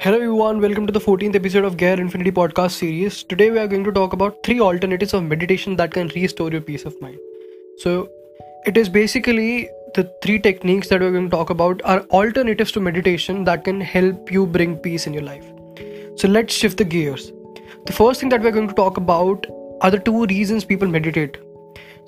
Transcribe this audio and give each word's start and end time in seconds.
Hello 0.00 0.14
everyone, 0.14 0.60
welcome 0.60 0.86
to 0.86 0.92
the 0.92 1.00
14th 1.00 1.34
episode 1.34 1.64
of 1.64 1.76
Gear 1.76 2.00
Infinity 2.00 2.30
podcast 2.30 2.70
series. 2.70 3.24
Today 3.24 3.50
we 3.50 3.58
are 3.58 3.66
going 3.66 3.82
to 3.82 3.90
talk 3.90 4.12
about 4.12 4.44
three 4.44 4.60
alternatives 4.60 5.12
of 5.12 5.24
meditation 5.24 5.74
that 5.74 5.90
can 5.90 6.06
restore 6.14 6.52
your 6.52 6.60
peace 6.60 6.84
of 6.84 6.94
mind. 7.00 7.18
So, 7.78 8.08
it 8.64 8.76
is 8.76 8.88
basically 8.88 9.68
the 9.96 10.08
three 10.22 10.38
techniques 10.38 10.88
that 10.90 11.00
we're 11.00 11.10
going 11.10 11.28
to 11.28 11.36
talk 11.36 11.50
about 11.50 11.82
are 11.84 12.02
alternatives 12.12 12.70
to 12.72 12.80
meditation 12.80 13.42
that 13.42 13.64
can 13.64 13.80
help 13.80 14.30
you 14.30 14.46
bring 14.46 14.76
peace 14.76 15.08
in 15.08 15.14
your 15.14 15.24
life. 15.24 15.44
So, 16.14 16.28
let's 16.28 16.54
shift 16.54 16.78
the 16.78 16.84
gears. 16.84 17.32
The 17.86 17.92
first 17.92 18.20
thing 18.20 18.28
that 18.28 18.40
we're 18.40 18.52
going 18.52 18.68
to 18.68 18.74
talk 18.74 18.98
about 18.98 19.48
are 19.80 19.90
the 19.90 19.98
two 19.98 20.26
reasons 20.26 20.64
people 20.64 20.86
meditate. 20.86 21.38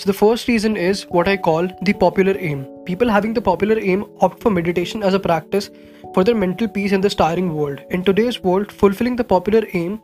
So, 0.00 0.06
the 0.06 0.14
first 0.14 0.48
reason 0.48 0.78
is 0.78 1.02
what 1.10 1.28
I 1.28 1.36
call 1.36 1.68
the 1.82 1.92
popular 1.92 2.34
aim. 2.38 2.64
People 2.86 3.10
having 3.10 3.34
the 3.34 3.42
popular 3.42 3.78
aim 3.78 4.06
opt 4.22 4.40
for 4.40 4.50
meditation 4.50 5.02
as 5.02 5.12
a 5.12 5.20
practice 5.20 5.68
for 6.14 6.24
their 6.24 6.34
mental 6.34 6.68
peace 6.68 6.92
in 6.92 7.02
this 7.02 7.14
tiring 7.14 7.54
world. 7.54 7.82
In 7.90 8.02
today's 8.02 8.42
world, 8.42 8.72
fulfilling 8.72 9.16
the 9.16 9.24
popular 9.24 9.62
aim 9.74 10.00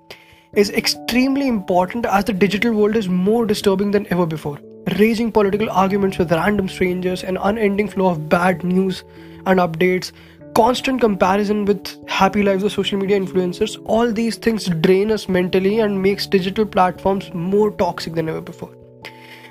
is 0.52 0.69
extremely 0.72 1.48
important 1.48 2.05
as 2.05 2.27
the 2.27 2.34
digital 2.34 2.74
world 2.74 2.95
is 2.95 3.09
more 3.09 3.46
disturbing 3.46 3.91
than 3.91 4.06
ever 4.10 4.27
before. 4.27 4.59
Raging 4.98 5.32
political 5.32 5.70
arguments 5.70 6.19
with 6.19 6.30
random 6.30 6.69
strangers, 6.69 7.24
an 7.24 7.38
unending 7.38 7.88
flow 7.88 8.08
of 8.08 8.28
bad 8.28 8.64
news 8.64 9.02
and 9.47 9.60
updates, 9.60 10.12
constant 10.55 11.00
comparison 11.00 11.64
with 11.64 12.06
happy 12.06 12.42
lives 12.42 12.64
of 12.64 12.72
social 12.72 12.98
media 12.98 13.19
influencers, 13.19 13.83
all 13.86 14.12
these 14.12 14.36
things 14.36 14.66
drain 14.66 15.10
us 15.10 15.27
mentally 15.27 15.80
and 15.80 16.02
makes 16.02 16.27
digital 16.27 16.66
platforms 16.66 17.33
more 17.33 17.70
toxic 17.70 18.12
than 18.12 18.28
ever 18.28 18.42
before. 18.42 18.74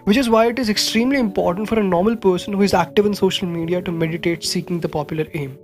Which 0.06 0.18
is 0.18 0.30
why 0.30 0.46
it 0.48 0.60
is 0.60 0.70
extremely 0.70 1.18
important 1.20 1.68
for 1.68 1.80
a 1.80 1.84
normal 1.84 2.16
person 2.16 2.54
who 2.54 2.62
is 2.62 2.76
active 2.76 3.08
in 3.08 3.16
social 3.16 3.48
media 3.48 3.82
to 3.82 3.92
meditate 3.92 4.44
seeking 4.44 4.80
the 4.80 4.88
popular 4.88 5.26
aim 5.34 5.58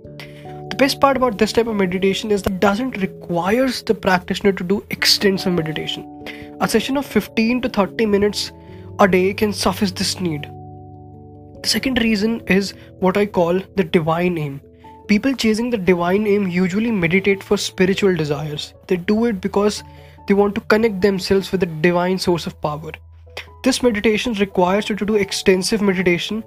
The 0.70 0.76
best 0.76 1.00
part 1.00 1.16
about 1.16 1.38
this 1.38 1.52
type 1.52 1.68
of 1.68 1.76
meditation 1.76 2.32
is 2.32 2.42
that 2.42 2.54
it 2.54 2.58
doesn't 2.58 2.96
requires 2.96 3.84
the 3.84 3.94
practitioner 3.94 4.50
to 4.50 4.64
do 4.64 4.84
extensive 4.90 5.52
meditation. 5.52 6.08
A 6.60 6.66
session 6.66 6.96
of 6.96 7.06
15 7.06 7.60
to 7.62 7.68
30 7.68 8.06
minutes 8.06 8.50
a 8.98 9.06
day 9.06 9.32
can 9.32 9.52
suffice 9.52 9.92
this 9.92 10.18
need. 10.20 10.42
The 11.62 11.68
second 11.68 12.02
reason 12.02 12.40
is 12.48 12.74
what 12.98 13.16
I 13.16 13.26
call 13.26 13.60
the 13.76 13.84
divine 13.84 14.38
aim. 14.38 14.60
People 15.06 15.34
chasing 15.34 15.70
the 15.70 15.78
divine 15.78 16.26
aim 16.26 16.48
usually 16.48 16.90
meditate 16.90 17.44
for 17.44 17.56
spiritual 17.56 18.16
desires. 18.16 18.74
They 18.88 18.96
do 18.96 19.24
it 19.26 19.40
because 19.40 19.84
they 20.26 20.34
want 20.34 20.56
to 20.56 20.60
connect 20.62 21.00
themselves 21.00 21.52
with 21.52 21.60
the 21.60 21.72
divine 21.88 22.18
source 22.18 22.48
of 22.48 22.60
power. 22.60 22.90
This 23.62 23.82
meditation 23.82 24.32
requires 24.34 24.88
you 24.88 24.96
to 24.96 25.06
do 25.06 25.14
extensive 25.14 25.80
meditation 25.80 26.42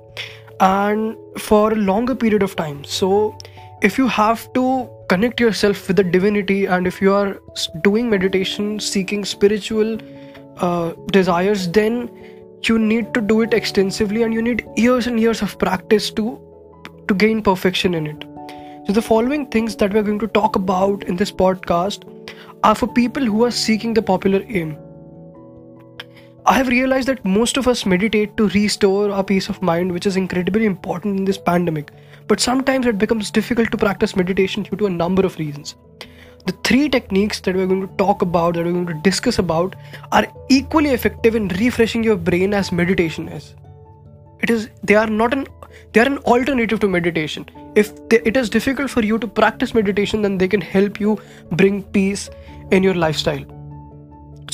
and 0.59 1.15
for 1.37 1.71
a 1.71 1.75
longer 1.75 2.13
period 2.13 2.43
of 2.43 2.55
time. 2.55 2.83
So 2.83 3.37
if 3.81 3.97
you 3.97 4.07
have 4.07 4.51
to 4.53 4.89
connect 5.09 5.39
yourself 5.39 5.87
with 5.87 5.97
the 5.97 6.03
divinity 6.03 6.65
and 6.65 6.87
if 6.87 7.01
you 7.01 7.13
are 7.13 7.39
doing 7.81 8.09
meditation 8.09 8.79
seeking 8.79 9.23
spiritual 9.23 9.97
uh, 10.57 10.93
desires 11.11 11.67
then 11.69 12.09
you 12.63 12.79
need 12.79 13.13
to 13.13 13.21
do 13.21 13.41
it 13.41 13.53
extensively 13.53 14.23
and 14.23 14.33
you 14.33 14.41
need 14.41 14.65
years 14.75 15.07
and 15.07 15.19
years 15.19 15.41
of 15.41 15.57
practice 15.59 16.09
to 16.09 16.39
to 17.07 17.13
gain 17.13 17.41
perfection 17.41 17.93
in 17.93 18.07
it 18.07 18.25
so 18.87 18.93
the 18.93 19.01
following 19.01 19.45
things 19.47 19.75
that 19.75 19.93
we're 19.93 20.01
going 20.01 20.17
to 20.17 20.27
talk 20.27 20.55
about 20.55 21.03
in 21.03 21.15
this 21.15 21.31
podcast 21.31 22.09
are 22.63 22.73
for 22.73 22.87
people 22.87 23.23
who 23.23 23.43
are 23.43 23.51
seeking 23.51 23.93
the 23.93 24.01
popular 24.01 24.41
aim 24.47 24.75
I 26.47 26.53
have 26.53 26.67
realized 26.67 27.07
that 27.07 27.25
most 27.25 27.57
of 27.57 27.67
us 27.67 27.87
meditate 27.87 28.37
to 28.37 28.49
restore 28.49 29.09
our 29.09 29.23
peace 29.23 29.49
of 29.49 29.63
mind, 29.63 29.91
which 29.91 30.05
is 30.05 30.15
incredibly 30.15 30.65
important 30.65 31.17
in 31.17 31.25
this 31.25 31.39
pandemic. 31.39 31.89
But 32.27 32.39
sometimes 32.39 32.85
it 32.85 32.99
becomes 32.99 33.31
difficult 33.31 33.71
to 33.71 33.77
practice 33.77 34.15
meditation 34.15 34.61
due 34.61 34.77
to 34.77 34.85
a 34.85 34.89
number 34.91 35.25
of 35.25 35.39
reasons. 35.39 35.73
The 36.45 36.53
three 36.63 36.87
techniques 36.87 37.39
that 37.39 37.55
we're 37.55 37.65
going 37.65 37.87
to 37.87 37.95
talk 37.95 38.21
about, 38.21 38.53
that 38.53 38.65
we're 38.65 38.73
going 38.73 38.85
to 38.85 39.01
discuss 39.01 39.39
about, 39.39 39.75
are 40.11 40.27
equally 40.49 40.91
effective 40.91 41.33
in 41.33 41.47
refreshing 41.47 42.03
your 42.03 42.15
brain 42.15 42.53
as 42.53 42.71
meditation 42.71 43.27
is. 43.27 43.55
It 44.43 44.51
is 44.51 44.69
they 44.83 44.93
are 44.93 45.07
not 45.07 45.33
an 45.33 45.47
they 45.93 46.01
are 46.01 46.05
an 46.05 46.19
alternative 46.19 46.79
to 46.81 46.87
meditation. 46.87 47.49
If 47.73 48.07
they, 48.09 48.21
it 48.23 48.37
is 48.37 48.51
difficult 48.51 48.91
for 48.91 49.03
you 49.03 49.17
to 49.17 49.27
practice 49.27 49.73
meditation, 49.73 50.21
then 50.21 50.37
they 50.37 50.47
can 50.47 50.61
help 50.61 50.99
you 50.99 51.19
bring 51.53 51.81
peace 51.81 52.29
in 52.69 52.83
your 52.83 52.93
lifestyle 52.93 53.54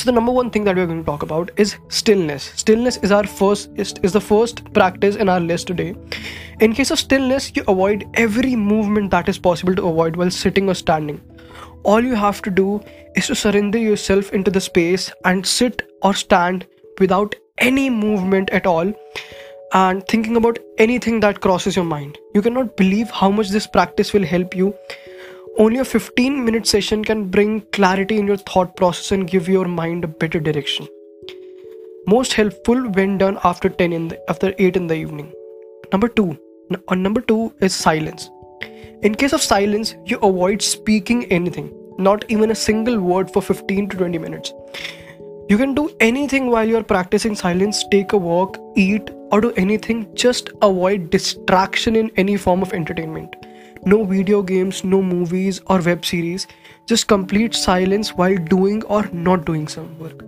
so 0.01 0.05
the 0.05 0.11
number 0.11 0.31
one 0.31 0.49
thing 0.49 0.63
that 0.63 0.75
we're 0.75 0.87
going 0.87 1.03
to 1.03 1.05
talk 1.05 1.21
about 1.21 1.51
is 1.57 1.75
stillness. 1.89 2.45
Stillness 2.55 2.97
is 2.97 3.11
our 3.11 3.23
first 3.23 3.69
is, 3.75 3.93
is 4.01 4.13
the 4.13 4.21
first 4.21 4.73
practice 4.73 5.15
in 5.15 5.29
our 5.29 5.39
list 5.39 5.67
today. 5.67 5.95
In 6.59 6.73
case 6.73 6.89
of 6.89 6.97
stillness 6.97 7.51
you 7.55 7.63
avoid 7.67 8.05
every 8.15 8.55
movement 8.55 9.11
that 9.11 9.29
is 9.29 9.37
possible 9.37 9.75
to 9.75 9.87
avoid 9.87 10.15
while 10.15 10.31
sitting 10.31 10.69
or 10.69 10.73
standing. 10.73 11.21
All 11.83 12.01
you 12.01 12.15
have 12.15 12.41
to 12.41 12.49
do 12.49 12.81
is 13.15 13.27
to 13.27 13.35
surrender 13.35 13.77
yourself 13.77 14.33
into 14.33 14.49
the 14.49 14.61
space 14.61 15.11
and 15.23 15.45
sit 15.45 15.83
or 16.01 16.15
stand 16.15 16.65
without 16.99 17.35
any 17.59 17.87
movement 17.91 18.49
at 18.49 18.65
all 18.65 18.91
and 19.73 20.07
thinking 20.07 20.35
about 20.35 20.57
anything 20.79 21.19
that 21.19 21.41
crosses 21.41 21.75
your 21.75 21.85
mind. 21.85 22.17
You 22.33 22.41
cannot 22.41 22.75
believe 22.75 23.11
how 23.11 23.29
much 23.29 23.49
this 23.49 23.67
practice 23.67 24.13
will 24.13 24.25
help 24.25 24.55
you 24.55 24.73
only 25.61 25.77
a 25.77 25.85
15 25.85 26.43
minute 26.43 26.65
session 26.65 27.03
can 27.07 27.25
bring 27.33 27.61
clarity 27.77 28.17
in 28.17 28.25
your 28.25 28.37
thought 28.37 28.75
process 28.75 29.11
and 29.11 29.29
give 29.29 29.47
your 29.47 29.67
mind 29.67 30.03
a 30.03 30.07
better 30.07 30.39
direction. 30.39 30.87
Most 32.07 32.33
helpful 32.33 32.89
when 32.93 33.19
done 33.19 33.37
after 33.43 33.69
10 33.69 33.93
in 33.93 34.07
the, 34.07 34.17
after 34.27 34.55
8 34.57 34.75
in 34.75 34.87
the 34.87 34.95
evening. 34.95 35.31
Number 35.91 36.07
2. 36.07 36.23
On 36.23 36.79
uh, 36.87 36.95
number 36.95 37.21
2 37.21 37.53
is 37.61 37.75
silence. 37.75 38.31
In 39.03 39.13
case 39.13 39.33
of 39.33 39.41
silence, 39.43 39.93
you 40.05 40.17
avoid 40.23 40.63
speaking 40.63 41.25
anything, 41.25 41.69
not 41.99 42.25
even 42.29 42.49
a 42.49 42.55
single 42.55 42.99
word 42.99 43.31
for 43.31 43.43
15 43.43 43.89
to 43.89 43.97
20 43.97 44.17
minutes. 44.17 44.53
You 45.47 45.59
can 45.59 45.75
do 45.75 45.91
anything 45.99 46.49
while 46.49 46.67
you're 46.67 46.83
practicing 46.95 47.35
silence, 47.35 47.85
take 47.91 48.13
a 48.13 48.17
walk, 48.17 48.57
eat, 48.75 49.11
or 49.31 49.41
do 49.41 49.51
anything, 49.57 50.07
just 50.15 50.49
avoid 50.63 51.11
distraction 51.11 51.95
in 51.95 52.11
any 52.17 52.35
form 52.35 52.63
of 52.63 52.73
entertainment 52.73 53.40
no 53.85 54.03
video 54.03 54.41
games, 54.41 54.83
no 54.83 55.01
movies 55.01 55.61
or 55.67 55.79
web 55.79 56.05
series, 56.05 56.47
just 56.85 57.07
complete 57.07 57.55
silence 57.55 58.13
while 58.13 58.35
doing 58.35 58.83
or 58.83 59.07
not 59.11 59.45
doing 59.45 59.67
some 59.67 59.97
work. 59.99 60.23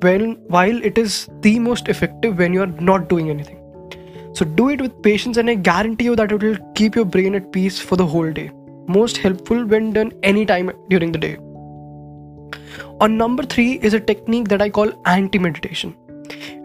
When, 0.00 0.34
while 0.48 0.82
it 0.82 0.98
is 0.98 1.28
the 1.40 1.58
most 1.58 1.88
effective 1.88 2.38
when 2.38 2.52
you 2.52 2.62
are 2.62 2.74
not 2.90 3.08
doing 3.08 3.30
anything. 3.30 3.60
So 4.34 4.44
do 4.44 4.68
it 4.70 4.80
with 4.80 5.02
patience, 5.02 5.36
and 5.36 5.48
I 5.48 5.54
guarantee 5.54 6.06
you 6.06 6.16
that 6.16 6.32
it 6.32 6.42
will 6.42 6.56
keep 6.74 6.96
your 6.96 7.04
brain 7.04 7.34
at 7.34 7.52
peace 7.52 7.78
for 7.80 7.96
the 7.96 8.06
whole 8.06 8.32
day. 8.32 8.50
Most 8.86 9.16
helpful 9.16 9.64
when 9.64 9.92
done 9.92 10.12
anytime 10.22 10.72
during 10.88 11.12
the 11.12 11.18
day. 11.18 11.36
On 13.00 13.16
number 13.16 13.44
three 13.44 13.78
is 13.82 13.94
a 13.94 14.00
technique 14.00 14.48
that 14.48 14.60
I 14.60 14.70
call 14.70 14.92
anti 15.06 15.38
meditation. 15.38 15.96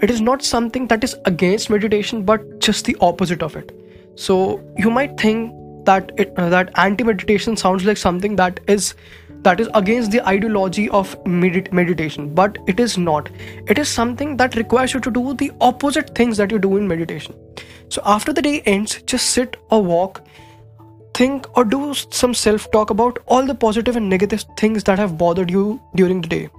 It 0.01 0.09
is 0.09 0.21
not 0.21 0.43
something 0.43 0.87
that 0.87 1.03
is 1.03 1.15
against 1.25 1.69
meditation, 1.69 2.23
but 2.23 2.59
just 2.59 2.85
the 2.85 2.97
opposite 3.01 3.43
of 3.43 3.55
it. 3.55 3.71
So 4.15 4.61
you 4.77 4.89
might 4.89 5.19
think 5.19 5.53
that 5.85 6.11
it, 6.17 6.33
uh, 6.37 6.49
that 6.49 6.71
anti 6.75 7.03
meditation 7.03 7.55
sounds 7.55 7.85
like 7.85 7.97
something 7.97 8.35
that 8.35 8.59
is 8.67 8.93
that 9.41 9.59
is 9.61 9.69
against 9.73 10.11
the 10.11 10.21
ideology 10.27 10.89
of 10.89 11.15
medit- 11.23 11.71
meditation 11.71 12.33
but 12.33 12.57
it 12.67 12.79
is 12.79 12.97
not. 12.97 13.29
It 13.67 13.77
is 13.77 13.87
something 13.87 14.35
that 14.37 14.55
requires 14.55 14.93
you 14.93 14.99
to 14.99 15.11
do 15.11 15.33
the 15.33 15.51
opposite 15.61 16.13
things 16.15 16.37
that 16.37 16.51
you 16.51 16.59
do 16.59 16.75
in 16.77 16.87
meditation. 16.87 17.35
So 17.89 18.01
after 18.05 18.33
the 18.33 18.41
day 18.41 18.61
ends 18.65 19.01
just 19.03 19.31
sit 19.31 19.57
or 19.69 19.83
walk 19.83 20.21
think 21.13 21.47
or 21.57 21.65
do 21.65 21.93
some 21.93 22.33
self 22.33 22.69
talk 22.71 22.89
about 22.89 23.19
all 23.27 23.45
the 23.45 23.55
positive 23.55 23.95
and 23.95 24.09
negative 24.09 24.45
things 24.57 24.83
that 24.83 24.99
have 24.99 25.17
bothered 25.17 25.49
you 25.49 25.81
during 25.95 26.21
the 26.21 26.27
day. 26.27 26.49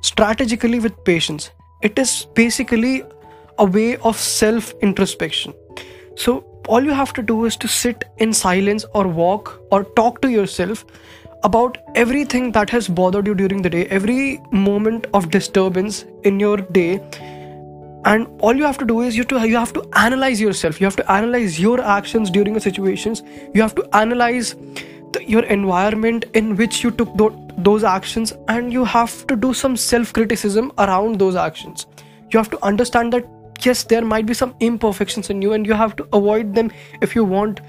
Strategically 0.00 0.80
with 0.80 1.04
patience. 1.04 1.50
It 1.82 1.98
is 1.98 2.26
basically 2.34 3.04
a 3.58 3.64
way 3.64 3.96
of 3.98 4.16
self 4.16 4.72
introspection 4.82 5.54
so 6.18 6.38
all 6.66 6.82
you 6.84 6.90
have 6.90 7.12
to 7.14 7.22
do 7.22 7.44
is 7.44 7.56
to 7.56 7.68
sit 7.68 8.04
in 8.18 8.32
silence 8.32 8.84
or 8.92 9.06
walk 9.06 9.60
or 9.70 9.84
talk 9.98 10.20
to 10.22 10.30
yourself 10.30 10.84
about 11.44 11.78
everything 11.94 12.50
that 12.52 12.70
has 12.70 12.88
bothered 12.88 13.28
you 13.28 13.34
during 13.36 13.62
the 13.62 13.70
day, 13.70 13.86
every 13.86 14.40
moment 14.50 15.06
of 15.14 15.30
disturbance 15.30 16.04
in 16.24 16.40
your 16.40 16.56
day. 16.56 17.00
And 18.04 18.26
all 18.40 18.56
you 18.56 18.64
have 18.64 18.78
to 18.78 18.84
do 18.84 19.02
is 19.02 19.16
you 19.16 19.22
to 19.24 19.46
you 19.46 19.56
have 19.56 19.72
to 19.74 19.84
analyze 19.94 20.40
yourself. 20.40 20.80
You 20.80 20.86
have 20.86 20.96
to 20.96 21.08
analyze 21.12 21.60
your 21.60 21.80
actions 21.80 22.30
during 22.30 22.52
the 22.52 22.60
situations. 22.60 23.22
You 23.54 23.62
have 23.62 23.76
to 23.76 23.88
analyze 23.92 24.56
the, 25.12 25.24
your 25.24 25.44
environment 25.44 26.24
in 26.34 26.56
which 26.56 26.82
you 26.82 26.90
took 26.90 27.16
those 27.58 27.84
actions, 27.84 28.32
and 28.48 28.72
you 28.72 28.84
have 28.84 29.24
to 29.28 29.36
do 29.36 29.54
some 29.54 29.76
self 29.76 30.12
criticism 30.12 30.72
around 30.78 31.20
those 31.20 31.36
actions. 31.36 31.86
You 32.32 32.38
have 32.38 32.50
to 32.50 32.64
understand 32.64 33.12
that 33.12 33.37
yes 33.64 33.84
there 33.84 34.04
might 34.04 34.26
be 34.26 34.34
some 34.34 34.54
imperfections 34.60 35.30
in 35.30 35.42
you 35.42 35.52
and 35.52 35.66
you 35.66 35.74
have 35.74 35.96
to 35.96 36.06
avoid 36.12 36.54
them 36.54 36.70
if 37.00 37.14
you 37.14 37.24
want 37.24 37.60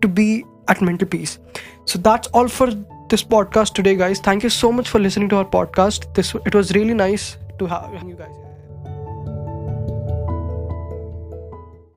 to 0.00 0.08
be 0.08 0.44
at 0.68 0.80
mental 0.80 1.08
peace. 1.08 1.38
So 1.84 1.98
that's 1.98 2.28
all 2.28 2.48
for 2.48 2.70
this 3.08 3.22
podcast 3.22 3.74
today 3.74 3.94
guys. 3.94 4.20
Thank 4.20 4.42
you 4.42 4.50
so 4.50 4.72
much 4.72 4.88
for 4.88 4.98
listening 4.98 5.28
to 5.30 5.36
our 5.36 5.44
podcast. 5.44 6.12
This 6.14 6.34
it 6.46 6.54
was 6.54 6.72
really 6.72 6.94
nice 6.94 7.36
to 7.58 7.66
have 7.66 8.08
you 8.08 8.14
guys 8.14 8.41